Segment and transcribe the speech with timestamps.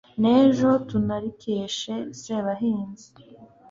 [0.21, 3.07] nejo tunarikeshe Sebahinzi